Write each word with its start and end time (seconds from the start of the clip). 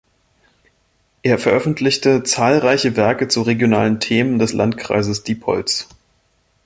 Er 1.21 1.37
veröffentlichte 1.37 2.23
zahlreiche 2.23 2.95
Werke 2.97 3.27
zu 3.27 3.43
regionalen 3.43 3.99
Themen 3.99 4.39
des 4.39 4.51
Landkreises 4.51 5.21
Diepholz. 5.21 5.89